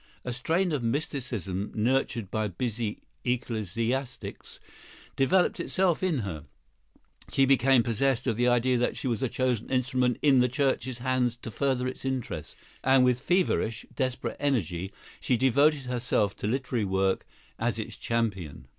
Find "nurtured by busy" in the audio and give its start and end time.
1.75-3.03